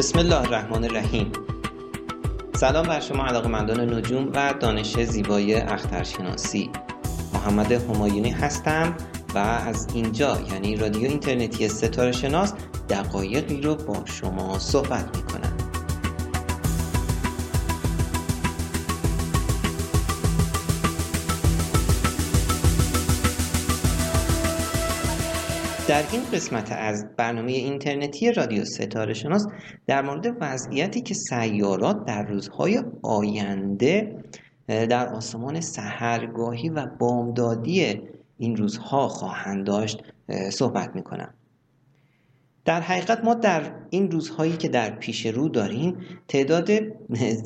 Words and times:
بسم 0.00 0.18
الله 0.18 0.40
الرحمن 0.40 0.84
الرحیم. 0.84 1.32
سلام 2.56 2.86
بر 2.86 3.00
شما 3.00 3.26
علاقمندان 3.26 3.94
نجوم 3.94 4.32
و 4.34 4.54
دانش 4.60 5.00
زیبایی 5.00 5.54
اخترشناسی. 5.54 6.70
محمد 7.34 7.72
همایونی 7.72 8.30
هستم 8.30 8.94
و 9.34 9.38
از 9.38 9.86
اینجا 9.94 10.38
یعنی 10.52 10.76
رادیو 10.76 11.08
اینترنتی 11.08 11.68
ستاره 11.68 12.12
شناس 12.12 12.52
دقایقی 12.88 13.60
رو 13.60 13.74
با 13.74 13.96
شما 14.04 14.58
صحبت 14.58 15.16
می 15.16 15.19
در 25.90 26.04
این 26.12 26.22
قسمت 26.32 26.72
از 26.72 27.06
برنامه 27.16 27.52
اینترنتی 27.52 28.32
رادیو 28.32 28.64
ستاره 28.64 29.14
شناس 29.14 29.46
در 29.86 30.02
مورد 30.02 30.36
وضعیتی 30.40 31.00
که 31.00 31.14
سیارات 31.14 32.04
در 32.06 32.22
روزهای 32.22 32.82
آینده 33.02 34.24
در 34.66 35.08
آسمان 35.08 35.60
سهرگاهی 35.60 36.68
و 36.68 36.86
بامدادی 36.98 38.02
این 38.38 38.56
روزها 38.56 39.08
خواهند 39.08 39.66
داشت 39.66 40.02
صحبت 40.50 40.90
می 40.94 41.02
کنم. 41.02 41.34
در 42.70 42.80
حقیقت 42.80 43.24
ما 43.24 43.34
در 43.34 43.62
این 43.90 44.10
روزهایی 44.10 44.56
که 44.56 44.68
در 44.68 44.90
پیش 44.90 45.26
رو 45.26 45.48
داریم 45.48 45.96
تعداد 46.28 46.70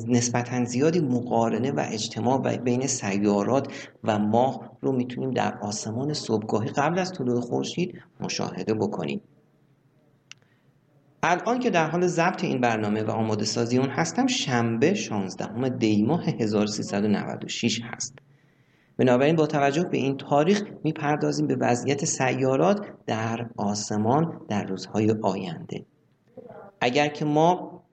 نسبتا 0.07 0.65
زیادی 0.65 0.99
مقارنه 0.99 1.71
و 1.71 1.85
اجتماع 1.87 2.57
بین 2.57 2.87
سیارات 2.87 3.67
و 4.03 4.19
ماه 4.19 4.77
رو 4.81 4.91
می‌تونیم 4.91 5.31
در 5.31 5.57
آسمان 5.61 6.13
صبحگاهی 6.13 6.69
قبل 6.69 6.99
از 6.99 7.13
طلوع 7.13 7.41
خورشید 7.41 8.01
مشاهده 8.19 8.73
بکنیم. 8.73 9.21
الان 11.23 11.59
که 11.59 11.69
در 11.69 11.89
حال 11.89 12.07
ضبط 12.07 12.43
این 12.43 12.61
برنامه 12.61 13.03
و 13.03 13.11
آماده 13.11 13.45
سازی 13.45 13.77
اون 13.77 13.89
هستم 13.89 14.27
شنبه 14.27 14.93
16 14.93 15.69
دی 15.69 16.03
ماه 16.03 16.23
1396 16.25 17.81
هست. 17.83 18.24
بنابراین 18.97 19.35
با 19.35 19.47
توجه 19.47 19.83
به 19.83 19.97
این 19.97 20.17
تاریخ 20.17 20.63
می‌پردازیم 20.83 21.47
به 21.47 21.55
وضعیت 21.55 22.05
سیارات 22.05 22.87
در 23.05 23.49
آسمان 23.57 24.41
در 24.49 24.63
روزهای 24.63 25.15
آینده. 25.21 25.85
اگر 26.81 27.07
که 27.07 27.25
ما 27.25 27.83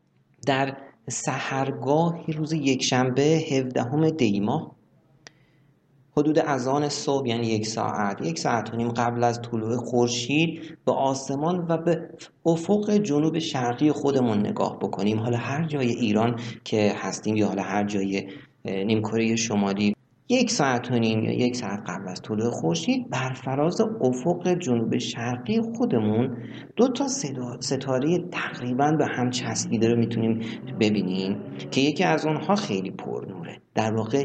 در 0.47 0.77
سهرگاهی 1.09 2.33
روز 2.33 2.53
یکشنبه 2.53 3.23
17 3.23 4.11
دی 4.11 4.41
ماه 4.41 4.77
حدود 6.17 6.39
اذان 6.39 6.89
صبح 6.89 7.29
یعنی 7.29 7.47
یک 7.47 7.67
ساعت 7.67 8.21
یک 8.23 8.39
ساعت 8.39 8.75
و 8.75 8.77
نیم 8.77 8.89
قبل 8.89 9.25
از 9.25 9.43
طلوع 9.43 9.77
خورشید 9.77 10.79
به 10.87 10.93
آسمان 10.93 11.67
و 11.69 11.77
به 11.77 12.11
افق 12.47 12.91
جنوب 12.91 13.39
شرقی 13.39 13.93
خودمون 13.93 14.39
نگاه 14.39 14.79
بکنیم. 14.79 15.19
حالا 15.19 15.37
هر 15.37 15.65
جای 15.65 15.89
ایران 15.89 16.41
که 16.65 16.93
هستیم 16.97 17.37
یا 17.37 17.49
حالا 17.49 17.63
هر 17.63 17.85
جای 17.85 18.29
نیمکره 18.65 19.37
شمالی 19.37 19.95
یک 20.29 20.51
ساعت 20.51 20.91
و 20.91 20.99
نیم 20.99 21.25
یا 21.25 21.33
یک 21.33 21.57
ساعت 21.57 21.81
قبل 21.87 22.09
از 22.09 22.23
طلوع 22.23 22.51
خورشید 22.51 23.11
بر 23.11 23.33
فراز 23.33 23.81
افق 23.81 24.55
جنوب 24.55 24.99
شرقی 24.99 25.61
خودمون 25.61 26.37
دو 26.77 26.89
تا 26.89 27.09
ستاره 27.61 28.19
تقریبا 28.19 28.93
به 28.93 29.07
هم 29.07 29.31
چسبیده 29.31 29.89
رو 29.89 29.97
می‌تونیم 29.97 30.41
ببینیم 30.81 31.37
که 31.71 31.81
یکی 31.81 32.05
از 32.05 32.27
اونها 32.27 32.55
خیلی 32.55 32.91
پرنوره 32.91 33.59
در 33.75 33.95
واقع 33.95 34.25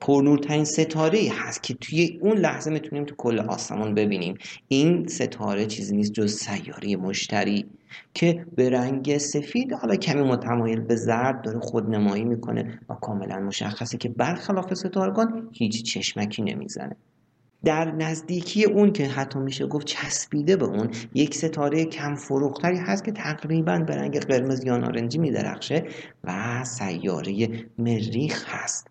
پرنورترین 0.00 0.64
ستاره 0.64 1.18
هست 1.32 1.62
که 1.62 1.74
توی 1.74 2.18
اون 2.22 2.38
لحظه 2.38 2.70
می‌تونیم 2.70 3.04
تو 3.04 3.14
کل 3.14 3.38
آسمان 3.38 3.94
ببینیم. 3.94 4.34
این 4.68 5.06
ستاره 5.06 5.66
چیزی 5.66 5.96
نیست 5.96 6.12
جز 6.12 6.32
سیاره 6.32 6.96
مشتری 6.96 7.66
که 8.14 8.46
به 8.56 8.70
رنگ 8.70 9.18
سفید 9.18 9.72
حالا 9.72 9.96
کمی 9.96 10.22
متمایل 10.22 10.80
به 10.80 10.96
زرد 10.96 11.42
داره 11.42 11.60
خودنمایی 11.60 12.24
می‌کنه 12.24 12.80
و 12.88 12.94
کاملا 12.94 13.40
مشخصه 13.40 13.98
که 13.98 14.08
برخلاف 14.08 14.74
ستارگان 14.74 15.48
هیچ 15.52 15.82
چشمکی 15.82 16.42
نمی‌زنه. 16.42 16.96
در 17.64 17.90
نزدیکی 17.90 18.64
اون 18.64 18.92
که 18.92 19.06
حتی 19.06 19.38
میشه 19.38 19.66
گفت 19.66 19.86
چسبیده 19.86 20.56
به 20.56 20.64
اون 20.64 20.90
یک 21.14 21.34
ستاره 21.34 21.84
کم 21.84 22.14
فروختری 22.14 22.76
هست 22.76 23.04
که 23.04 23.12
تقریبا 23.12 23.78
به 23.78 23.96
رنگ 23.96 24.20
قرمز 24.20 24.64
یا 24.64 24.76
نارنجی 24.76 25.18
میدرخشه 25.18 25.84
و 26.24 26.64
سیاره 26.64 27.64
مریخ 27.78 28.44
هست. 28.48 28.86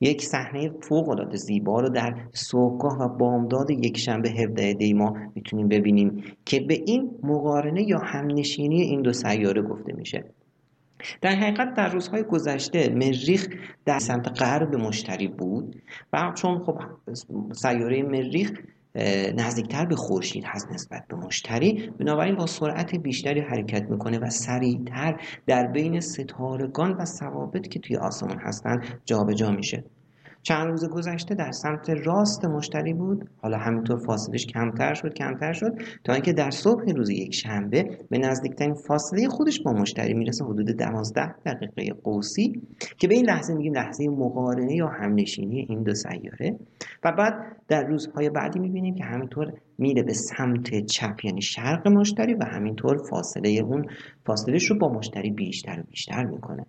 یک 0.00 0.22
صحنه 0.22 0.70
فوق 0.88 1.08
العاده 1.08 1.36
زیبا 1.36 1.80
رو 1.80 1.88
در 1.88 2.14
صبحگاه 2.32 2.98
و 2.98 3.08
بامداد 3.08 3.70
یک 3.70 3.98
شنبه 3.98 4.30
17 4.30 4.74
دی 4.74 4.92
ما 4.92 5.16
می‌تونیم 5.34 5.68
ببینیم 5.68 6.22
که 6.44 6.60
به 6.60 6.74
این 6.86 7.10
مقارنه 7.22 7.82
یا 7.82 7.98
همنشینی 7.98 8.82
این 8.82 9.02
دو 9.02 9.12
سیاره 9.12 9.62
گفته 9.62 9.92
میشه. 9.92 10.24
در 11.20 11.30
حقیقت 11.30 11.74
در 11.74 11.88
روزهای 11.88 12.22
گذشته 12.22 12.88
مریخ 12.88 13.48
در 13.84 13.98
سمت 13.98 14.42
غرب 14.42 14.74
مشتری 14.74 15.28
بود 15.28 15.82
و 16.12 16.32
چون 16.34 16.58
خب 16.58 16.78
سیاره 17.52 18.02
مریخ 18.02 18.52
نزدیکتر 19.36 19.84
به 19.84 19.96
خورشید 19.96 20.44
هست 20.46 20.72
نسبت 20.72 21.06
به 21.08 21.16
مشتری. 21.16 21.90
بنابراین 21.98 22.34
با 22.34 22.46
سرعت 22.46 22.94
بیشتری 22.94 23.40
حرکت 23.40 23.90
می‌کنه 23.90 24.18
و 24.18 24.30
سریعتر 24.30 25.20
در 25.46 25.66
بین 25.66 26.00
ستارگان 26.00 26.92
و 26.92 27.04
ثوابت 27.04 27.70
که 27.70 27.78
توی 27.78 27.96
آسمان 27.96 28.38
هستند 28.38 29.00
جابجا 29.04 29.34
جا 29.34 29.50
میشه. 29.50 29.84
چند 30.44 30.70
روز 30.70 30.88
گذشته 30.88 31.34
در 31.34 31.50
سمت 31.50 31.90
راست 31.90 32.44
مشتری 32.44 32.92
بود. 32.92 33.28
حالا 33.42 33.58
همینطور 33.58 33.98
فاصلش 33.98 34.46
کمتر 34.46 34.94
شد 34.94 35.14
کمتر 35.14 35.52
شد 35.52 35.72
تا 36.04 36.12
اینکه 36.12 36.32
در 36.32 36.50
صبح 36.50 36.92
روز 36.96 37.10
یک 37.10 37.34
شنبه 37.34 37.98
به 38.10 38.18
نزدیکترین 38.18 38.74
فاصله 38.74 39.28
خودش 39.28 39.60
با 39.60 39.72
مشتری 39.72 40.14
می‌رسه 40.14 40.44
حدود 40.44 40.70
12 40.70 41.34
دقیقه 41.46 41.92
قوسی 42.04 42.62
که 42.98 43.08
به 43.08 43.14
این 43.14 43.26
لحظه 43.26 43.54
میگیم 43.54 43.72
لحظه 43.72 44.08
مقارنه 44.08 44.74
یا 44.74 44.88
همنشینی 44.88 45.66
این 45.68 45.82
دو 45.82 45.94
سیاره. 45.94 46.58
و 47.04 47.12
بعد 47.12 47.34
در 47.68 47.84
روزهای 47.84 48.30
بعدی 48.30 48.58
می‌بینیم 48.58 48.94
که 48.94 49.04
همینطور 49.04 49.52
میره 49.78 50.02
به 50.02 50.12
سمت 50.12 50.86
چپ 50.86 51.24
یعنی 51.24 51.42
شرق 51.42 51.88
مشتری 51.88 52.34
و 52.34 52.44
همینطور 52.44 52.98
فاصله 53.10 53.48
اون 53.48 53.86
فاصلهش 54.26 54.70
رو 54.70 54.78
با 54.78 54.88
مشتری 54.88 55.30
بیشتر 55.30 55.80
و 55.80 55.82
بیشتر 55.90 56.24
می‌کنه. 56.24 56.66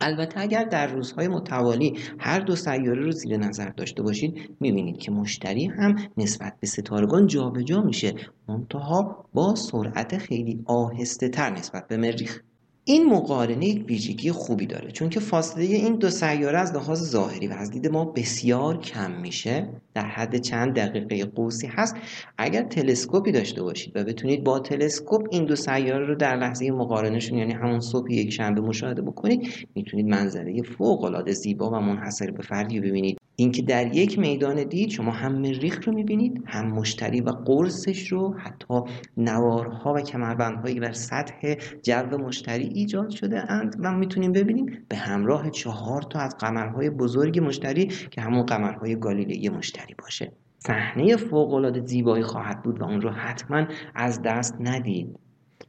البته 0.00 0.40
اگر 0.40 0.64
در 0.64 0.86
روزهای 0.86 1.28
متوالی 1.28 1.98
هر 2.18 2.40
دو 2.40 2.56
سیاره 2.56 3.02
رو 3.02 3.12
زیر 3.12 3.36
نظر 3.36 3.68
داشته 3.68 4.02
باشید 4.02 4.56
می‌بینید 4.60 4.98
که 4.98 5.10
مشتری 5.10 5.66
هم 5.66 5.96
نسبت 6.16 6.56
به 6.60 6.66
ستارگان 6.66 7.26
جابجا 7.26 7.62
جا 7.62 7.82
میشه. 7.82 8.14
منتها 8.48 9.28
با 9.34 9.54
سرعت 9.54 10.18
خیلی 10.18 10.62
آهسته 10.66 11.28
تر 11.28 11.50
نسبت 11.50 11.88
به 11.88 11.96
مریخ. 11.96 12.40
این 12.88 13.06
مقارنه 13.06 13.66
یک 13.66 13.84
ویژگی 13.88 14.32
خوبی 14.32 14.66
داره 14.66 14.90
چون 14.90 15.08
که 15.08 15.20
فاصله 15.20 15.64
این 15.64 15.96
دو 15.96 16.10
سیاره 16.10 16.58
از 16.58 16.74
لحاظ 16.74 17.10
ظاهری 17.10 17.46
و 17.46 17.52
از 17.52 17.70
دید 17.70 17.88
ما 17.88 18.04
بسیار 18.04 18.80
کم 18.80 19.10
میشه 19.10 19.68
در 19.94 20.06
حد 20.06 20.36
چند 20.36 20.74
دقیقه 20.74 21.24
قوسی 21.24 21.66
هست. 21.66 21.96
اگر 22.38 22.62
تلسکوپی 22.62 23.32
داشته 23.32 23.62
باشید 23.62 23.96
و 23.96 24.04
بتونید 24.04 24.44
با 24.44 24.58
تلسکوپ 24.58 25.26
این 25.30 25.44
دو 25.44 25.56
سیاره 25.56 26.06
رو 26.06 26.14
در 26.14 26.36
لحظه 26.36 26.70
مقارنهشون 26.70 27.38
یعنی 27.38 27.52
همون 27.52 27.80
صبح 27.80 28.12
یک 28.12 28.30
شنبه 28.30 28.60
مشاهده 28.60 29.02
بکنید 29.02 29.68
می‌تونید 29.74 30.06
منظره 30.06 30.62
فوق 30.62 31.04
العاده 31.04 31.32
زیبا 31.32 31.70
و 31.70 31.74
منحصر 31.74 32.30
به 32.30 32.42
فردی 32.42 32.80
ببینید. 32.80 33.18
اینکه 33.36 33.62
در 33.62 33.96
یک 33.96 34.18
میدان 34.18 34.64
دید 34.64 34.90
شما 34.90 35.10
هم 35.10 35.32
مریخ 35.32 35.88
رو 35.88 35.94
می‌بینید 35.94 36.44
هم 36.46 36.66
مشتری 36.66 37.20
و 37.20 37.30
قرصش 37.30 38.12
رو 38.12 38.34
حتی 38.38 38.80
نوارها 39.16 39.94
و 39.94 40.00
کمربندهایی 40.00 40.80
بر 40.80 40.92
سطح 40.92 41.54
جو 41.82 42.18
مشتری 42.18 42.64
ایجاد 42.64 43.10
شده 43.10 43.52
اند 43.52 43.76
و 43.82 43.92
می‌تونیم 43.92 44.32
ببینیم 44.32 44.84
به 44.88 44.96
همراه 44.96 45.50
چهار 45.50 46.02
تا 46.02 46.18
از 46.18 46.36
قمرهای 46.38 46.90
بزرگ 46.90 47.38
مشتری 47.38 47.86
که 47.86 48.20
همون 48.20 48.42
قمرهای 48.42 48.96
گالیلئی 48.96 49.48
مشتری 49.48 49.94
باشه. 49.98 50.32
صحنه 50.58 51.16
فوق 51.16 51.86
زیبایی 51.86 52.22
خواهد 52.22 52.62
بود 52.62 52.80
و 52.80 52.84
اون 52.84 53.00
رو 53.00 53.10
حتما 53.10 53.66
از 53.94 54.22
دست 54.22 54.54
ندید. 54.60 55.18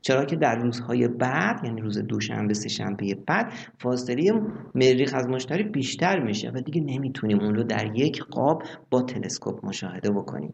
چرا 0.01 0.25
که 0.25 0.35
در 0.35 0.55
روزهای 0.55 1.07
بعد 1.07 1.65
یعنی 1.65 1.81
روز 1.81 1.97
دوشنبه 1.97 2.53
سه 2.53 2.69
شنبه 2.69 3.15
بعد 3.27 3.53
فاصله 3.79 4.41
مریخ 4.75 5.13
از 5.13 5.27
مشتری 5.27 5.63
بیشتر 5.63 6.19
میشه 6.19 6.51
و 6.55 6.61
دیگه 6.61 6.81
نمی‌تونیم 6.81 7.39
اون 7.39 7.55
رو 7.55 7.63
در 7.63 7.97
یک 7.97 8.23
قاب 8.23 8.63
با 8.89 9.01
تلسکوپ 9.01 9.65
مشاهده 9.65 10.11
بکنیم. 10.11 10.53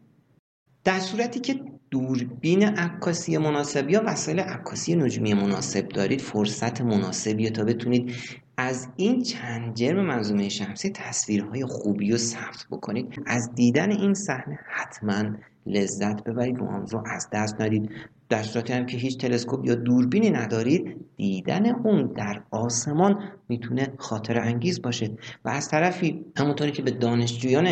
در 0.84 0.98
صورتی 0.98 1.40
که 1.40 1.60
دوربین 1.90 2.62
عکاسی 2.62 3.38
مناسب 3.38 3.90
یا 3.90 4.02
وسایل 4.06 4.40
عکاسی 4.40 4.96
نجومی 4.96 5.34
مناسب 5.34 5.88
دارید 5.88 6.20
فرصت 6.20 6.80
مناسبی 6.80 7.50
تا 7.50 7.64
بتونید 7.64 8.14
از 8.56 8.88
این 8.96 9.22
چند 9.22 9.74
جرم 9.74 10.06
منظومه 10.06 10.48
شمسی 10.48 10.90
تصویرهای 10.90 11.64
خوبی 11.64 12.10
رو 12.10 12.16
ثبت 12.16 12.66
بکنید. 12.70 13.22
از 13.26 13.54
دیدن 13.54 13.90
این 13.90 14.14
صحنه 14.14 14.58
حتما 14.70 15.36
لذت 15.66 16.24
ببرید 16.24 16.62
و 16.62 16.64
آن 16.64 16.86
رو 16.86 17.02
از 17.06 17.28
دست 17.32 17.60
ندید. 17.60 17.90
در 18.28 18.42
صورتی 18.42 18.72
هم 18.72 18.86
که 18.86 18.96
هیچ 18.96 19.18
تلسکوپ 19.18 19.66
یا 19.66 19.74
دوربینی 19.74 20.30
ندارید 20.30 20.96
دیدن 21.16 21.66
اون 21.66 22.06
در 22.06 22.42
آسمان 22.50 23.18
می‌تونه 23.48 23.92
خاطر 23.98 24.40
انگیز 24.40 24.82
باشه. 24.82 25.10
و 25.44 25.48
از 25.48 25.68
طرفی 25.68 26.24
همونطوری 26.36 26.72
که 26.72 26.82
به 26.82 26.90
دانشجویان 26.90 27.68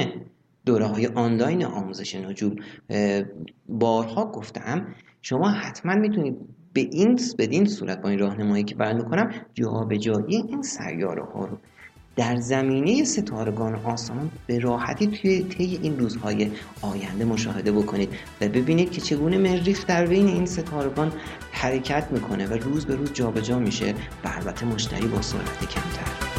دوره 0.66 0.86
های 0.86 1.06
آنلاین 1.06 1.64
آموزش 1.64 2.14
نجوم 2.14 2.56
بارها 3.68 4.26
گفتم 4.26 4.86
شما 5.22 5.50
حتما 5.50 5.94
می‌تونید 5.94 6.36
به 6.72 6.80
این 6.80 7.18
بدین 7.38 7.66
صورت 7.66 8.02
با 8.02 8.08
این 8.08 8.18
راهنمایی 8.18 8.64
که 8.64 8.74
بیان 8.74 8.96
می‌کنم 8.96 9.34
جابجایی 9.54 10.36
این 10.36 10.62
سیاره 10.62 11.24
ها 11.24 11.44
رو 11.44 11.58
در 12.16 12.36
زمینه 12.36 13.04
ستارگان 13.04 13.74
آسمان 13.74 14.30
به 14.46 14.58
راحتی 14.58 15.06
توی 15.06 15.42
طی 15.42 15.78
این 15.82 15.98
روزهای 15.98 16.50
آینده 16.82 17.24
مشاهده 17.24 17.72
بکنید 17.72 18.08
و 18.40 18.48
ببینید 18.48 18.90
که 18.90 19.00
چگونه 19.00 19.38
مریخ 19.38 19.86
در 19.86 20.06
بین 20.06 20.26
این 20.26 20.46
ستارگان 20.46 21.12
حرکت 21.52 22.08
می‌کنه 22.10 22.46
و 22.46 22.52
روز 22.52 22.86
به 22.86 22.94
روز 22.94 23.12
جابجا 23.12 23.58
میشه 23.58 23.94
و 24.24 24.28
البته 24.36 24.66
مشتری 24.66 25.06
با 25.06 25.22
سرعت 25.22 25.60
کمتر. 25.60 26.31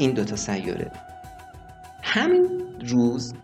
این 0.00 0.10
دوتا 0.10 0.36
سیاره. 0.36 0.90
همین 2.02 2.62
روز 2.88 3.34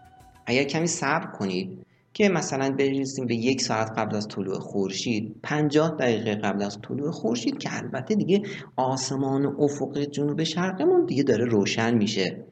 اگر 0.47 0.64
کمی 0.64 0.87
صبر 0.87 1.26
کنید 1.26 1.87
که 2.12 2.29
مثلا 2.29 2.70
برسیم 2.70 3.26
به 3.26 3.35
یک 3.35 3.61
ساعت 3.61 3.91
قبل 3.99 4.17
از 4.17 4.29
طلوع 4.29 4.58
خورشید 4.58 5.37
50 5.43 5.97
دقیقه 5.99 6.35
قبل 6.35 6.62
از 6.62 6.79
طلوع 6.82 7.11
خورشید 7.11 7.58
که 7.58 7.76
البته 7.76 8.14
دیگه 8.14 8.43
آسمان 8.76 9.47
افق 9.58 9.99
جنوب 9.99 10.43
شرقمون 10.43 11.06
دیگه 11.06 11.23
داره 11.23 11.44
روشن 11.44 11.94
میشه 11.94 12.44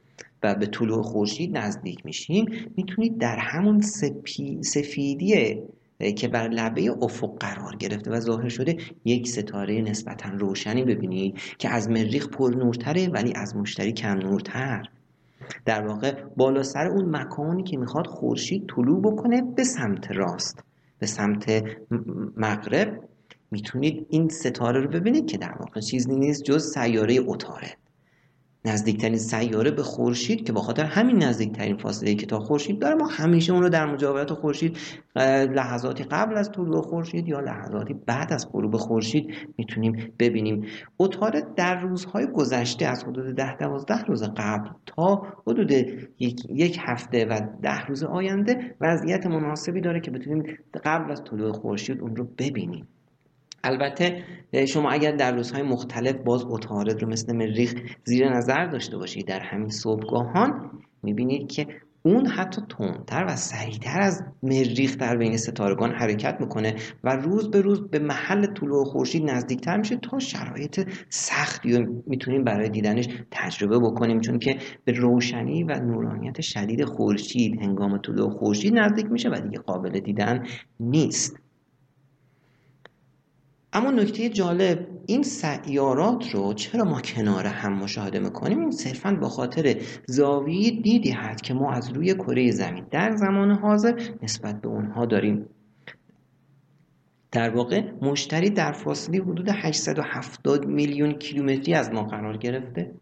و 0.42 0.54
به 0.54 0.66
طلوع 0.66 1.02
خورشید 1.02 1.58
نزدیک 1.58 2.06
میشیم 2.06 2.46
می‌تونید 2.76 3.18
در 3.18 3.36
همون 3.36 3.80
سپی... 3.80 4.62
سفیدی 4.62 5.62
که 6.16 6.28
بر 6.28 6.48
لبه 6.48 6.90
افق 7.02 7.38
قرار 7.38 7.76
گرفته 7.76 8.10
و 8.10 8.20
ظاهر 8.20 8.48
شده 8.48 8.76
یک 9.04 9.28
ستاره 9.28 9.80
نسبتا 9.80 10.28
روشنی 10.28 10.84
ببینید 10.84 11.38
که 11.58 11.68
از 11.68 11.90
مریخ 11.90 12.28
پر 12.28 12.50
نورتره 12.50 13.08
ولی 13.08 13.32
از 13.32 13.56
مشتری 13.56 13.92
کم 13.92 14.18
نورتر 14.18 14.88
در 15.64 15.86
واقع 15.86 16.22
بالا 16.36 16.62
سر 16.62 16.86
اون 16.86 17.16
مکانی 17.16 17.62
که 17.62 17.76
می‌خواد 17.76 18.06
خورشید 18.06 18.66
طلوع 18.76 19.00
بکنه 19.00 19.42
به 19.42 19.64
سمت 19.64 20.10
راست 20.10 20.64
به 20.98 21.06
سمت 21.06 21.64
مغرب. 22.36 23.08
می‌تونید 23.50 24.06
این 24.10 24.28
ستاره 24.28 24.80
رو 24.80 24.88
ببینید 24.88 25.26
که 25.26 25.38
در 25.38 25.54
واقع 25.60 25.80
چیزی 25.80 26.16
نیست 26.16 26.42
جز 26.42 26.72
سیاره 26.74 27.18
اتاره. 27.26 27.76
نزدیکترین 28.66 29.18
سیاره 29.18 29.70
به 29.70 29.82
خورشید 29.82 30.46
که 30.46 30.52
با 30.52 30.60
خاطر 30.60 30.84
همین 30.84 31.22
نزدیکترین 31.22 31.76
فاصله 31.76 32.14
که 32.14 32.26
تا 32.26 32.40
خورشید 32.40 32.78
داره 32.78 32.94
ما 32.94 33.06
همیشه 33.06 33.52
اون 33.52 33.62
رو 33.62 33.68
در 33.68 33.86
مجاورت 33.86 34.32
خورشید 34.32 34.78
لحظاتی 35.54 36.04
قبل 36.04 36.36
از 36.36 36.52
طلوع 36.52 36.82
خورشید 36.82 37.28
یا 37.28 37.40
لحظاتی 37.40 37.94
بعد 37.94 38.32
از 38.32 38.52
غروب 38.52 38.76
خورشید 38.76 39.34
می‌تونیم 39.58 40.12
ببینیم. 40.18 40.66
عطارد 41.00 41.54
در 41.54 41.80
روزهای 41.80 42.26
گذشته 42.26 42.86
از 42.86 43.04
حدود 43.04 43.36
ده 43.36 43.56
دوازده 43.56 44.04
روز 44.04 44.22
قبل 44.22 44.68
تا 44.86 45.22
حدود 45.46 45.72
یک, 46.18 46.40
یک 46.50 46.78
هفته 46.80 47.24
و 47.24 47.40
ده 47.62 47.86
روز 47.86 48.04
آینده 48.04 48.74
وضعیت 48.80 49.26
مناسبی 49.26 49.80
داره 49.80 50.00
که 50.00 50.10
بتونیم 50.10 50.58
قبل 50.84 51.12
از 51.12 51.22
طلوع 51.24 51.52
خورشید 51.52 52.00
اون 52.00 52.16
رو 52.16 52.28
ببینیم. 52.38 52.88
البته 53.64 54.22
شما 54.68 54.90
اگر 54.90 55.12
در 55.12 55.32
روزهای 55.32 55.62
مختلف 55.62 56.16
باز 56.16 56.44
اتارد 56.44 57.02
رو 57.02 57.08
مثل 57.08 57.36
مریخ 57.36 57.74
زیر 58.04 58.28
نظر 58.36 58.66
داشته 58.66 58.96
باشید 58.96 59.26
در 59.26 59.40
همین 59.40 59.68
صبحگاهان 59.68 60.70
می‌بینید 61.02 61.52
که 61.52 61.66
اون 62.06 62.26
حتی 62.26 62.62
تندتر 62.78 63.24
و 63.28 63.36
سریعتر 63.36 64.00
از 64.00 64.22
مریخ 64.42 64.96
در 64.96 65.16
بین 65.16 65.36
ستارگان 65.36 65.92
حرکت 65.92 66.36
می‌کنه 66.40 66.74
و 67.04 67.16
روز 67.16 67.50
به 67.50 67.60
روز 67.60 67.90
به 67.90 67.98
محل 67.98 68.46
طلوع 68.46 68.84
خورشید 68.84 69.30
نزدیکتر 69.30 69.76
میشه 69.76 69.96
تا 69.96 70.18
شرایط 70.18 70.88
سختی 71.08 71.72
رو 71.72 72.02
می‌تونیم 72.06 72.44
برای 72.44 72.68
دیدنش 72.68 73.08
تجربه 73.30 73.78
بکنیم. 73.78 74.20
چون 74.20 74.38
که 74.38 74.58
به 74.84 74.92
روشنی 74.92 75.64
و 75.64 75.80
نورانیت 75.80 76.40
شدید 76.40 76.84
خورشید 76.84 77.62
هنگام 77.62 77.98
طلوع 77.98 78.30
خورشید 78.30 78.78
نزدیک 78.78 79.06
میشه 79.06 79.28
و 79.28 79.34
دیگه 79.34 79.58
قابل 79.58 80.00
دیدن 80.00 80.46
نیست. 80.80 81.43
اما 83.76 83.90
نکته 83.90 84.28
جالب 84.28 84.86
این 85.06 85.22
سیارات 85.22 86.34
رو 86.34 86.54
چرا 86.54 86.84
ما 86.84 87.00
کنار 87.00 87.46
هم 87.46 87.72
مشاهده 87.72 88.18
می‌کنیم؟ 88.18 88.60
این 88.60 88.70
صرفا 88.70 89.18
با 89.20 89.28
خاطر 89.28 89.76
زاویه 90.06 90.70
دیدی 90.70 91.10
هست 91.10 91.42
که 91.42 91.54
ما 91.54 91.72
از 91.72 91.90
روی 91.90 92.14
کره 92.14 92.50
زمین 92.50 92.86
در 92.90 93.16
زمان 93.16 93.50
حاضر 93.50 94.00
نسبت 94.22 94.60
به 94.60 94.68
اونها 94.68 95.06
داریم. 95.06 95.46
در 97.32 97.50
واقع 97.50 97.82
مشتری 98.02 98.50
در 98.50 98.72
فاصله 98.72 99.18
حدود 99.18 99.48
870 99.48 100.66
میلیون 100.66 101.12
کیلومتری 101.12 101.74
از 101.74 101.92
ما 101.92 102.02
قرار 102.02 102.36
گرفته. 102.36 102.94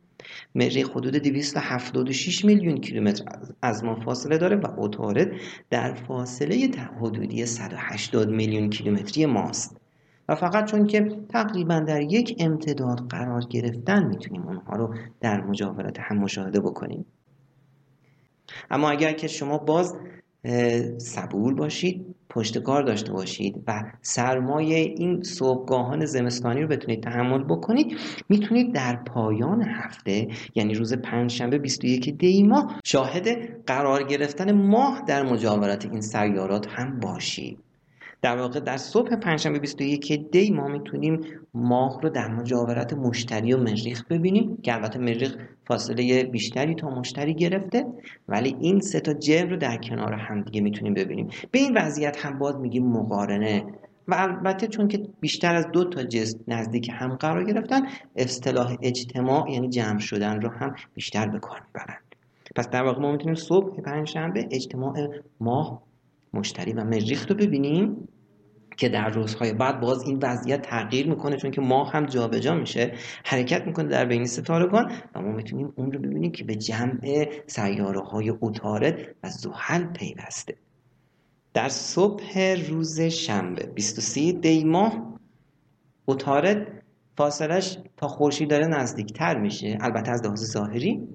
مریخ 0.55 0.91
حدود 0.91 1.17
276 1.17 2.45
میلیون 2.45 2.81
کیلومتر 2.81 3.25
از 3.63 3.85
ما 3.85 3.95
فاصله 3.95 4.39
داره 4.39 4.57
و 4.57 4.67
اتارد 4.77 5.33
در 5.71 5.95
فاصله 5.95 6.71
حدودی 7.01 7.47
180 7.47 8.29
میلیون 8.29 8.71
کیلومتری 8.71 9.27
ماست. 9.27 9.82
و 10.29 10.35
فقط 10.35 10.65
چون 10.65 10.87
که 10.87 11.19
تقریبا 11.29 11.81
در 11.81 12.01
یک 12.01 12.37
امتداد 12.39 13.01
قرار 13.09 13.45
گرفتن 13.51 14.07
می‌تونیم 14.07 14.43
اونها 14.43 14.77
رو 14.77 14.95
در 15.21 15.41
مجاورت 15.41 16.01
هم 16.01 16.19
مشاهده 16.19 16.61
بکنیم. 16.61 17.07
اما 18.71 18.91
اگر 18.91 19.13
که 19.13 19.29
شما 19.29 19.59
باز 19.59 19.97
صبور 20.99 21.55
باشید 21.55 22.15
پشتکار 22.31 22.83
داشته 22.83 23.13
باشید 23.13 23.65
و 23.67 23.85
سرمایه 24.03 24.77
این 24.77 25.23
صبحگاهان 25.23 26.05
زمستانی 26.05 26.63
رو 26.63 26.69
بتونید 26.69 27.03
تحمل 27.03 27.45
بکنید 27.45 27.99
می‌تونید 28.29 28.75
در 28.75 28.97
پایان 28.97 29.63
هفته 29.63 30.29
یعنی 30.55 30.75
روز 30.75 30.95
پنجشنبه 30.95 31.59
21 31.59 32.19
دی 32.19 32.43
ماه 32.43 32.81
شاهد 32.85 33.29
قرار 33.67 34.03
گرفتن 34.03 34.53
ماه 34.53 35.03
در 35.07 35.23
مجاورت 35.23 35.85
این 35.85 36.01
سیارات 36.01 36.67
هم 36.71 37.01
باشید. 37.01 37.59
در 38.23 38.37
واقع 38.37 38.61
در 38.61 38.77
صبح 38.77 39.17
پنجشنبه 39.17 39.59
21 39.59 40.31
دی 40.31 40.51
ما 40.51 40.69
می‌تونیم 40.69 41.21
ماه 41.55 42.01
رو 42.03 42.09
در 42.09 42.29
مجاورت 42.29 42.93
مشتری 42.93 43.53
و 43.53 43.57
مریخ 43.57 44.05
ببینیم 44.11 44.57
که 44.57 44.75
البته 44.75 44.99
مریخ 44.99 45.37
فاصله 45.67 46.25
بیشتری 46.25 46.75
تا 46.75 46.91
مشتری 46.91 47.35
گرفته 47.35 47.87
ولی 48.29 48.57
این 48.61 48.81
سه 48.81 49.01
تا 49.01 49.13
جبر 49.13 49.51
رو 49.51 49.57
در 49.57 49.77
کنار 49.77 50.13
هم 50.13 50.43
دیگه 50.43 50.61
می‌تونیم 50.61 50.95
ببینیم. 50.95 51.29
به 51.51 51.59
این 51.59 51.79
وضعیت 51.79 52.27
هم 52.27 52.39
باز 52.39 52.57
میگیم 52.57 52.87
مقارنه. 52.87 53.65
و 54.09 54.15
البته 54.15 54.67
چون 54.67 54.89
که 54.89 55.03
بیشتر 55.21 55.55
از 55.55 55.71
دو 55.73 55.85
تا 55.85 56.03
جسم 56.03 56.39
نزدیک 56.49 56.91
هم 56.93 57.15
قرار 57.15 57.45
گرفتن 57.45 57.83
اصطلاح 58.17 58.77
اجتماع 58.83 59.51
یعنی 59.51 59.69
جمع 59.69 59.99
شدن 59.99 60.41
رو 60.41 60.49
هم 60.49 60.75
بیشتر 60.95 61.29
به 61.29 61.39
کار 61.39 61.63
می‌برند. 61.67 62.03
پس 62.57 62.71
در 62.71 62.83
واقع 62.83 63.03
ما 63.03 63.13
می‌تونیم 63.13 63.35
صبح 63.35 63.81
پنجشنبه 63.81 64.49
اجتماع 64.51 65.09
ماه 65.41 65.83
مشتری 66.35 66.73
و 66.73 66.85
مریخ 66.85 67.29
رو 67.29 67.35
ببینیم. 67.37 68.09
که 68.77 68.89
در 68.89 69.09
روزهای 69.09 69.53
بعد 69.53 69.81
باز 69.81 70.03
این 70.03 70.19
وضعیت 70.23 70.63
تغییر 70.63 71.09
می‌کنه 71.09 71.37
چون 71.37 71.51
که 71.51 71.61
ماه 71.61 71.93
هم 71.93 72.07
جابجا 72.07 72.55
میشه 72.55 72.93
حرکت 73.25 73.67
می‌کنه 73.67 73.89
در 73.89 74.05
بین 74.05 74.27
ستارگان 74.27 74.93
و 75.15 75.21
ما 75.21 75.33
می‌تونیم 75.33 75.73
اون 75.77 75.93
رو 75.93 75.99
ببینیم 75.99 76.33
که 76.33 76.45
به 76.45 76.55
جمع 76.57 77.27
سیاره 77.47 78.01
های 78.01 78.33
اتارد 78.41 78.99
و 79.23 79.29
زحل 79.29 79.85
پیوسته. 79.85 80.57
در 81.55 81.69
صبح 81.69 82.57
روز 82.69 83.01
شنبه 83.01 83.67
23 83.67 84.33
دی 84.33 84.65
ماه 84.65 85.19
اتارد 86.07 86.67
فاصلش 87.17 87.79
تا 87.97 88.09
خورشید 88.09 88.51
داره 88.51 88.67
نزدیکتر 88.67 89.39
میشه 89.39 89.79
البته 89.81 90.11
از 90.11 90.25
لحاظ 90.25 90.45
ظاهری 90.45 91.09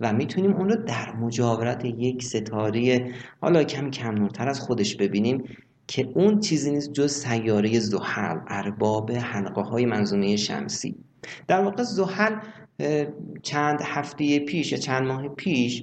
و 0.00 0.12
می‌تونیم 0.12 0.52
اون 0.52 0.68
رو 0.68 0.76
در 0.84 1.12
مجاورت 1.16 1.84
یک 1.84 2.22
ستاره 2.22 3.12
حالا 3.40 3.64
کمی 3.64 3.90
کم 3.90 4.14
نورتر 4.14 4.48
از 4.48 4.60
خودش 4.60 4.96
ببینیم. 4.96 5.44
که 5.88 6.08
اون 6.14 6.40
چیزی 6.40 6.70
نیست 6.70 6.92
جز 6.92 7.12
سیاره 7.12 7.78
زحل 7.78 8.40
ارباب 8.48 9.12
حلقه 9.12 9.60
های 9.60 9.86
منظومه 9.86 10.36
شمسی. 10.36 10.96
در 11.48 11.60
واقع 11.60 11.82
زحل 11.82 12.36
چند 13.42 13.80
هفته 13.82 14.38
پیش 14.38 14.72
یا 14.72 14.78
چند 14.78 15.06
ماه 15.06 15.28
پیش 15.28 15.82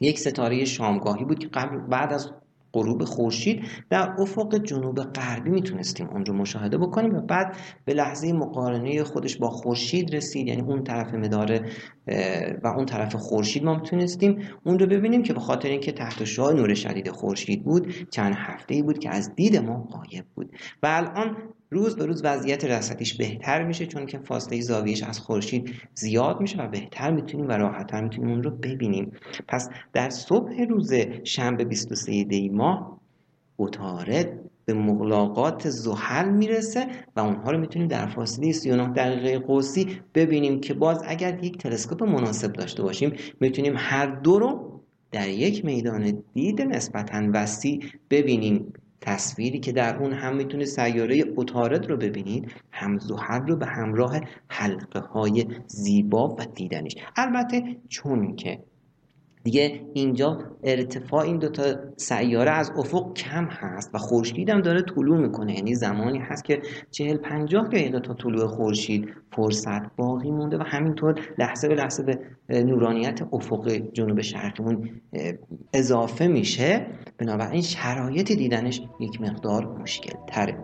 یک 0.00 0.18
ستاره 0.18 0.64
شامگاهی 0.64 1.24
بود 1.24 1.38
که 1.38 1.48
قبل 1.48 1.78
بعد 1.78 2.12
از 2.12 2.30
غروب 2.72 3.04
خورشید 3.04 3.62
در 3.90 4.14
افق 4.18 4.54
جنوب 4.54 5.00
غربی 5.00 5.50
می‌تونستیم 5.50 6.08
اون 6.08 6.24
رو 6.24 6.34
مشاهده 6.34 6.78
بکنیم 6.78 7.14
و 7.14 7.20
بعد 7.20 7.56
به 7.84 7.94
لحظه 7.94 8.32
مقارنه 8.32 9.04
خودش 9.04 9.36
با 9.36 9.50
خورشید 9.50 10.14
رسید. 10.14 10.48
یعنی 10.48 10.62
اون 10.62 10.84
طرف 10.84 11.14
مداره 11.14 11.70
و 12.62 12.66
اون 12.66 12.86
طرف 12.86 13.16
خورشید 13.16 13.64
ما 13.64 13.74
می‌تونستیم 13.74 14.38
اون 14.64 14.78
رو 14.78 14.86
ببینیم 14.86 15.22
که 15.22 15.32
به 15.32 15.40
خاطر 15.40 15.68
اینکه 15.68 15.92
تحت 15.92 16.24
شعاع 16.24 16.54
نور 16.54 16.74
شدید 16.74 17.10
خورشید 17.10 17.64
بود 17.64 18.08
چند 18.10 18.34
هفته 18.36 18.82
بود 18.82 18.98
که 18.98 19.10
از 19.10 19.34
دید 19.34 19.56
ما 19.56 19.88
غایب 19.90 20.24
بود. 20.34 20.50
و 20.82 20.86
الان 20.86 21.36
روز 21.72 21.96
به 21.96 22.06
روز 22.06 22.24
وضعیت 22.24 22.64
رصدیش 22.64 23.14
بهتر 23.14 23.64
میشه 23.64 23.86
چون 23.86 24.06
که 24.06 24.18
فاصله 24.18 24.60
زاویهش 24.60 25.02
از 25.02 25.18
خورشید 25.18 25.74
زیاد 25.94 26.40
میشه 26.40 26.62
و 26.62 26.68
بهتر 26.68 27.10
می‌تونیم 27.10 27.48
و 27.48 27.52
راحتتر 27.52 28.00
می‌تونیم 28.00 28.30
اون 28.30 28.42
رو 28.42 28.50
ببینیم. 28.50 29.12
پس 29.48 29.68
در 29.92 30.10
صبح 30.10 30.62
روز 30.68 30.92
شنبه 31.24 31.64
23 31.64 32.24
دی 32.24 32.48
ماه 32.48 33.00
اتارد 33.58 34.38
به 34.64 34.74
ملاقات 34.74 35.68
زحل 35.68 36.28
می‌رسه 36.28 36.86
و 37.16 37.20
اونها 37.20 37.50
رو 37.50 37.58
می‌تونیم 37.58 37.88
در 37.88 38.06
فاصله 38.06 38.52
39 38.52 38.88
دقیقه 38.88 39.38
قوسی 39.38 40.00
ببینیم 40.14 40.60
که 40.60 40.74
باز 40.74 41.02
اگر 41.06 41.44
یک 41.44 41.58
تلسکوپ 41.58 42.02
مناسب 42.02 42.52
داشته 42.52 42.82
باشیم 42.82 43.12
می‌تونیم 43.40 43.74
هر 43.76 44.06
دو 44.06 44.38
رو 44.38 44.80
در 45.12 45.28
یک 45.28 45.64
میدان 45.64 46.22
دید 46.34 46.62
نسبتا 46.62 47.22
وسیع 47.32 47.84
ببینیم. 48.10 48.72
تصویری 49.02 49.60
که 49.60 49.72
در 49.72 49.96
اون 49.96 50.12
هم 50.12 50.36
می‌تونه 50.36 50.64
سیاره 50.64 51.24
اتارد 51.36 51.86
رو 51.86 51.96
ببینید 51.96 52.52
هم 52.72 52.98
زحل 52.98 53.46
رو 53.46 53.56
به 53.56 53.66
همراه 53.66 54.20
حلقه 54.48 55.00
های 55.00 55.46
زیبا 55.66 56.28
و 56.28 56.44
دیدنش 56.54 56.94
البته 57.16 57.76
چون 57.88 58.36
که 58.36 58.58
دیگه 59.44 59.80
اینجا 59.94 60.38
ارتفاع 60.64 61.24
این 61.24 61.38
دوتا 61.38 61.74
سیاره 61.96 62.50
از 62.50 62.72
افق 62.76 63.14
کم 63.14 63.44
هست 63.44 63.90
و 63.94 63.98
خورشید 63.98 64.50
هم 64.50 64.60
داره 64.60 64.82
طلوع 64.82 65.18
می‌کنه. 65.18 65.54
یعنی 65.54 65.74
زمانی 65.74 66.18
هست 66.18 66.44
که 66.44 66.62
چهل 66.90 67.16
پنجاه 67.16 67.68
دقیقه 67.68 68.00
تا 68.00 68.14
طلوع 68.14 68.46
خورشید 68.46 69.08
فرصت 69.36 69.96
باقی 69.96 70.30
مونده 70.30 70.58
و 70.58 70.62
همینطور 70.62 71.20
لحظه 71.38 71.68
به 71.68 71.74
لحظه 71.74 72.18
به 72.46 72.62
نورانیت 72.62 73.22
افق 73.32 73.68
جنوب 73.92 74.20
شرقیمون 74.20 74.90
اضافه 75.74 76.26
میشه. 76.26 76.86
بنابراین 77.18 77.62
شرایط 77.62 78.32
دیدنش 78.32 78.82
یک 79.00 79.20
مقدار 79.20 79.66
مشکل 79.66 80.12
تره 80.26 80.58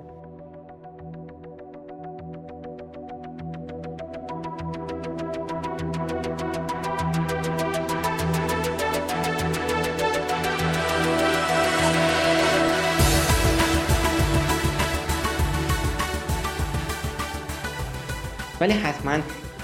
ولی 18.60 18.72
حتما 18.72 19.18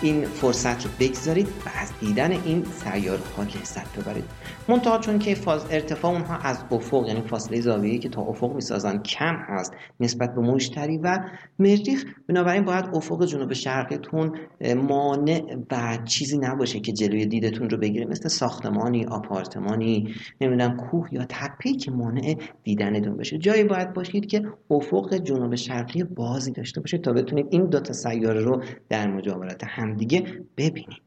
این 0.05 0.25
فرصت 0.25 0.85
رو 0.85 0.91
بگذارید 1.01 1.47
و 1.47 1.69
از 1.81 1.93
دیدن 2.01 2.33
این 2.33 2.65
سیاره 2.65 3.23
ها 3.37 3.43
لذت 3.43 3.99
ببرید. 3.99 4.25
منتها 4.69 4.99
چون 4.99 5.19
که 5.19 5.35
فاز 5.35 5.67
ارتفاع 5.71 6.13
اونها 6.13 6.37
از 6.37 6.59
افق 6.71 7.07
یعنی 7.07 7.21
فاصله 7.21 7.61
زاویه‌ای 7.61 7.99
که 7.99 8.09
تا 8.09 8.23
افق 8.23 8.55
می‌سازن 8.55 8.99
کم 8.99 9.37
هست 9.49 9.73
نسبت 10.01 10.35
به 10.35 10.41
مشتری 10.41 10.99
و 10.99 11.19
مریخ 11.59 12.05
بنابراین 12.29 12.65
باید 12.65 12.85
افق 12.93 13.25
جنوب 13.25 13.53
شرقیتون 13.53 14.33
مانع 14.77 15.57
و 15.71 15.99
چیزی 16.05 16.39
نباشه 16.39 16.81
که 16.81 16.93
جلوی 16.93 17.27
دیدتون 17.27 17.71
رو 17.71 17.79
بگیره 17.79 18.07
مثل 18.07 18.29
ساختمانی 18.29 19.05
آپارتمانی 19.05 20.15
نمی‌دونم 20.41 20.77
کوه 20.77 21.09
یا 21.13 21.25
تپه 21.29 21.73
که 21.73 21.91
مانع 21.91 22.37
دیدنتون 22.63 23.17
بشه 23.17 23.39
جایی 23.39 23.65
باید 23.65 23.93
باشید 23.93 24.27
که 24.27 24.43
افق 24.71 25.15
جنوب 25.15 25.55
شرقی 25.55 26.05
بازی 26.05 26.53
داشته 26.53 26.81
باشه 26.81 26.99
تا 26.99 27.13
بتونید 27.13 27.47
این 27.51 27.67
دو 27.67 27.81
تا 27.81 27.93
سیاره 27.93 28.41
رو 28.41 28.63
در 28.89 29.07
مجاورت 29.07 29.65
همدیگه 29.95 30.45
ببینید 30.57 31.03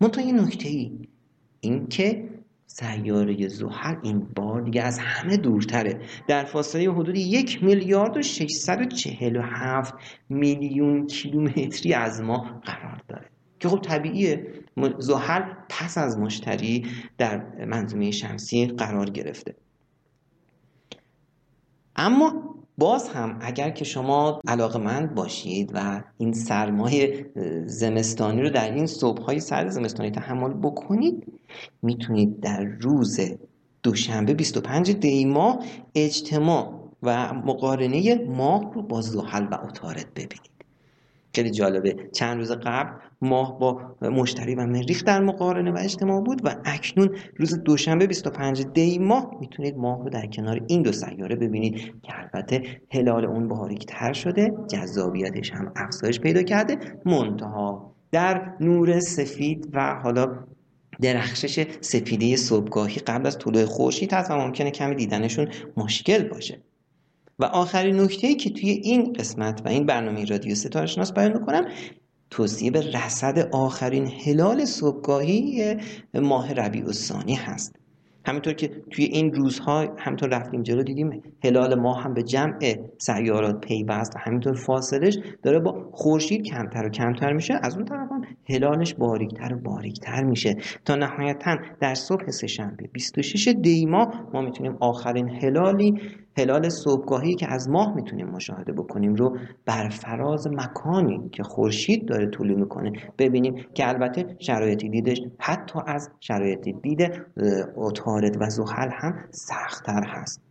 منتها 0.00 0.24
یه 0.24 0.32
نکته 0.32 0.68
ای 0.68 1.08
این 1.60 1.86
که 1.86 2.28
سیاره 2.66 3.48
زحل 3.48 3.96
این 4.02 4.20
بار 4.20 4.62
دیگه 4.62 4.82
از 4.82 4.98
همه 4.98 5.36
دورتره. 5.36 6.00
در 6.28 6.44
فاصله 6.44 6.92
حدود 6.92 7.16
یک 7.16 7.64
میلیارد 7.64 8.16
و 8.16 8.22
647 8.22 9.94
میلیون 10.28 11.06
کیلومتری 11.06 11.94
از 11.94 12.20
ما 12.20 12.60
قرار 12.64 13.02
داره. 13.08 13.30
که 13.60 13.68
خب 13.68 13.80
طبیعیه 13.80 14.52
زحل 14.98 15.42
پس 15.68 15.98
از 15.98 16.18
مشتری 16.18 16.86
در 17.18 17.64
منظومه 17.64 18.10
شمسی 18.10 18.66
قرار 18.66 19.10
گرفته. 19.10 19.54
اما 21.96 22.56
باز 22.78 23.08
هم 23.08 23.38
اگر 23.40 23.70
که 23.70 23.84
شما 23.84 24.40
علاقمند 24.46 25.14
باشید 25.14 25.70
و 25.74 26.02
این 26.18 26.32
سرمای 26.32 27.24
زمستانی 27.66 28.42
رو 28.42 28.50
در 28.50 28.74
این 28.74 28.86
صبحهای 28.86 29.40
سرد 29.40 29.70
زمستانی 29.70 30.10
تحمل 30.10 30.52
بکنید 30.52 31.26
می‌تونید 31.82 32.40
در 32.40 32.64
روز 32.64 33.20
دوشنبه 33.82 34.34
25 34.34 34.90
دی 34.90 35.24
ماه 35.24 35.58
اجتماع 35.94 36.90
و 37.02 37.34
مقارنه 37.34 38.14
ماه 38.14 38.74
رو 38.74 38.82
با 38.82 39.00
زحل 39.00 39.46
و 39.50 39.54
اتارد 39.64 40.14
ببینید. 40.14 40.55
خیلی 41.36 41.50
جالبه. 41.50 41.96
چند 42.12 42.38
روز 42.38 42.52
قبل 42.52 42.90
ماه 43.20 43.58
با 43.58 43.96
مشتری 44.02 44.54
و 44.54 44.66
مریخ 44.66 45.04
در 45.04 45.20
مقارنه 45.20 45.72
و 45.72 45.78
اجتماع 45.78 46.20
بود 46.20 46.40
و 46.44 46.54
اکنون 46.64 47.16
روز 47.36 47.62
دوشنبه 47.62 48.06
25 48.06 48.66
دی 48.74 48.98
ماه 48.98 49.36
می‌تونید 49.40 49.76
ماه 49.76 50.04
رو 50.04 50.10
در 50.10 50.26
کنار 50.26 50.60
این 50.66 50.82
دو 50.82 50.92
سیاره 50.92 51.36
ببینید 51.36 51.74
که 52.02 52.12
البته 52.18 52.62
هلال 52.90 53.24
اون 53.24 53.48
باریک 53.48 53.86
تر 53.86 54.12
شده 54.12 54.52
جذابیتش 54.68 55.52
هم 55.52 55.72
افزایش 55.76 56.20
پیدا 56.20 56.42
کرده. 56.42 56.78
منتها 57.06 57.94
در 58.12 58.52
نور 58.60 59.00
سفید 59.00 59.68
و 59.72 59.94
حالا 59.94 60.38
درخشش 61.00 61.66
سپیده 61.80 62.36
صبحگاهی 62.36 62.96
قبل 62.96 63.26
از 63.26 63.38
طلوع 63.38 63.64
خورشید 63.64 64.12
هست 64.12 64.30
و 64.30 64.34
ممکنه 64.34 64.70
کمی 64.70 64.94
دیدنشون 64.94 65.48
مشکل 65.76 66.28
باشه. 66.28 66.58
و 67.38 67.44
آخرین 67.44 68.00
نکته 68.00 68.34
که 68.34 68.50
توی 68.50 68.70
این 68.70 69.12
قسمت 69.12 69.62
و 69.64 69.68
این 69.68 69.86
برنامه 69.86 70.24
رادیو 70.24 70.54
ستاره 70.54 70.86
شناس 70.86 71.12
بیان 71.12 71.32
می‌کنم 71.32 71.64
توصیه 72.30 72.70
به 72.70 72.80
رصد 72.80 73.38
آخرین 73.52 74.06
هلال 74.26 74.64
صبحگاهی 74.64 75.76
ماه 76.14 76.52
ربیع 76.52 76.86
الثانی 76.86 77.34
هست. 77.34 77.76
همینطور 78.26 78.52
که 78.52 78.68
توی 78.90 79.04
این 79.04 79.34
روزها 79.34 79.94
همینطور 79.98 80.28
رفتیم 80.28 80.62
جلو 80.62 80.82
دیدیم 80.82 81.22
هلال 81.44 81.74
ماه 81.74 82.02
هم 82.02 82.14
به 82.14 82.22
جمع 82.22 82.76
سیارات 82.98 83.60
پیوست 83.60 84.16
و 84.16 84.18
همینطور 84.18 84.54
فاصلش 84.54 85.18
داره 85.42 85.58
با 85.58 85.90
خورشید 85.92 86.42
کمتر 86.42 86.86
و 86.86 86.88
کمتر 86.88 87.32
میشه. 87.32 87.58
از 87.62 87.76
اون 87.76 87.84
طرف 87.84 88.12
هم 88.12 88.22
هلالش 88.48 88.94
باریکتر 88.94 89.54
و 89.54 89.58
باریکتر 89.58 90.24
میشه. 90.24 90.56
تا 90.84 90.94
نهایتا 90.94 91.56
در 91.80 91.94
صبح 91.94 92.30
سهشنبه 92.30 92.88
26 92.92 93.48
دی 93.48 93.86
ماه 93.86 94.30
ما 94.32 94.40
می‌تونیم 94.40 94.76
آخرین 94.80 95.28
هلالی 95.28 96.00
هلال 96.36 96.68
صبحگاهی 96.68 97.34
که 97.34 97.52
از 97.52 97.68
ماه 97.70 97.94
می‌تونیم 97.94 98.26
مشاهده 98.26 98.72
بکنیم 98.72 99.14
رو 99.14 99.38
بر 99.64 99.88
فراز 99.88 100.46
مکانی 100.46 101.28
که 101.32 101.42
خورشید 101.42 102.08
داره 102.08 102.30
طلوع 102.30 102.58
می‌کنه 102.58 102.92
ببینیم 103.18 103.66
که 103.74 103.88
البته 103.88 104.36
شرایط 104.38 104.84
دیدش 104.84 105.20
حتی 105.38 105.78
از 105.86 106.10
شرایط 106.20 106.68
دید 106.82 107.12
اتارد 107.76 108.42
و 108.42 108.50
زحل 108.50 108.88
هم 108.92 109.14
سختتر 109.30 110.02
هست. 110.06 110.45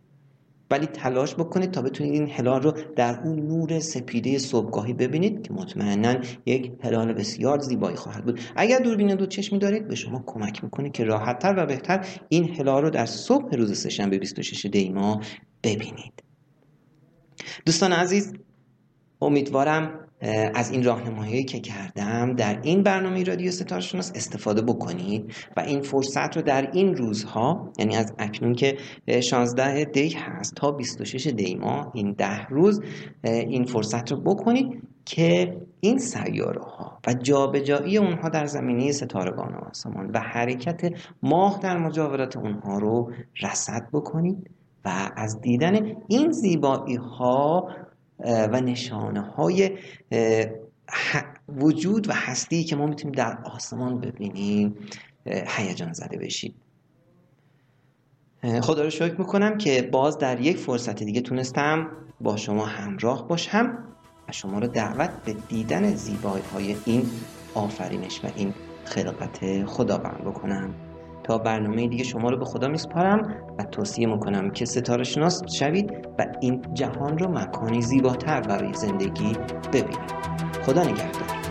ولی 0.70 0.86
تلاش 0.86 1.34
بکنید 1.34 1.70
تا 1.70 1.82
بتونید 1.82 2.12
این 2.12 2.30
هلال 2.30 2.62
رو 2.62 2.72
در 2.96 3.20
اون 3.24 3.36
نور 3.40 3.80
سپیده 3.80 4.38
صبحگاهی 4.38 4.92
ببینید 4.92 5.42
که 5.42 5.52
مطمئنا 5.52 6.14
یک 6.46 6.72
هلال 6.82 7.12
بسیار 7.12 7.58
زیبایی 7.58 7.96
خواهد 7.96 8.24
بود. 8.24 8.40
اگر 8.56 8.78
دوربین 8.78 9.14
دو 9.14 9.26
چشمی 9.26 9.58
دارید 9.58 9.88
به 9.88 9.94
شما 9.94 10.22
کمک 10.26 10.64
می‌کنه 10.64 10.90
که 10.90 11.04
راحتتر 11.04 11.54
و 11.56 11.66
بهتر 11.66 12.06
این 12.28 12.54
هلال 12.54 12.82
رو 12.82 12.90
در 12.90 13.06
صبح 13.06 13.56
روز 13.56 13.78
سهشنبه 13.78 14.18
26 14.18 14.66
دی 14.66 14.88
ماه 14.88 15.20
ببینید. 15.62 16.22
دوستان 17.66 17.92
عزیز 17.92 18.32
امیدوارم 19.20 20.05
از 20.54 20.70
این 20.70 20.84
راهنمایی 20.84 21.44
که 21.44 21.60
کردم 21.60 22.32
در 22.32 22.58
این 22.62 22.82
برنامه 22.82 23.24
رادیو 23.24 23.50
ستاره 23.50 23.80
شناس 23.80 24.12
استفاده 24.14 24.62
بکنید 24.62 25.34
و 25.56 25.60
این 25.60 25.80
فرصت 25.80 26.36
رو 26.36 26.42
در 26.42 26.70
این 26.72 26.96
روزها 26.96 27.72
یعنی 27.78 27.96
از 27.96 28.14
اکنون 28.18 28.54
که 28.54 28.76
16 29.20 29.84
دی 29.84 30.08
هست 30.08 30.54
تا 30.54 30.70
26 30.70 31.26
دی 31.26 31.54
ماه 31.54 31.90
این 31.94 32.12
ده 32.12 32.46
روز 32.46 32.80
این 33.24 33.64
فرصت 33.64 34.12
رو 34.12 34.20
بکنید 34.20 34.82
که 35.04 35.56
این 35.80 35.98
سیاره 35.98 36.60
ها 36.60 36.98
و 37.06 37.14
جابجایی 37.14 37.98
اونها 37.98 38.28
در 38.28 38.46
زمینه 38.46 38.92
ستارگان 38.92 39.54
آسمان 39.54 40.10
و 40.14 40.20
حرکت 40.20 40.92
ماه 41.22 41.60
در 41.62 41.78
مجاورات 41.78 42.36
اونها 42.36 42.78
رو 42.78 43.12
رصد 43.42 43.88
بکنید 43.92 44.50
و 44.84 45.10
از 45.16 45.40
دیدن 45.40 45.96
این 46.08 46.32
زیبایی 46.32 46.96
ها 46.96 47.68
و 48.18 48.60
نشانه 48.60 49.20
های 49.20 49.78
وجود 51.48 52.08
و 52.08 52.12
هستی 52.12 52.64
که 52.64 52.76
ما 52.76 52.86
می‌تونیم 52.86 53.14
در 53.14 53.38
آسمان 53.44 54.00
ببینیم 54.00 54.76
هیجان 55.26 55.92
زده 55.92 56.18
بشید 56.18 56.54
خدا 58.62 58.82
رو 58.82 58.90
شکر 58.90 59.14
می‌کنم 59.18 59.58
که 59.58 59.82
باز 59.82 60.18
در 60.18 60.40
یک 60.40 60.56
فرصت 60.56 61.02
دیگه 61.02 61.20
تونستم 61.20 61.90
با 62.20 62.36
شما 62.36 62.66
همراه 62.66 63.28
باشم 63.28 63.78
و 64.28 64.32
شما 64.32 64.58
رو 64.58 64.66
دعوت 64.66 65.10
به 65.24 65.32
دیدن 65.48 65.94
زیبایی 65.94 66.44
های 66.54 66.76
این 66.84 67.10
آفرینش 67.54 68.20
و 68.24 68.28
این 68.36 68.54
خلقت 68.84 69.64
خداوند 69.64 70.20
بکنم. 70.24 70.74
تا 71.26 71.38
برنامه 71.38 71.88
دیگه 71.88 72.04
شما 72.04 72.30
رو 72.30 72.36
به 72.36 72.44
خدا 72.44 72.68
میسپارم 72.68 73.34
و 73.58 73.62
توصیه 73.62 74.06
می‌کنم 74.06 74.50
که 74.50 74.64
ستاره 74.64 75.04
شناس 75.04 75.42
شوید 75.54 76.08
و 76.18 76.26
این 76.40 76.62
جهان 76.74 77.18
رو 77.18 77.28
مکانی 77.28 77.82
زیباتر 77.82 78.40
برای 78.40 78.74
زندگی 78.74 79.32
ببینید. 79.72 80.14
خدا 80.66 80.82
نگهدار. 80.82 81.45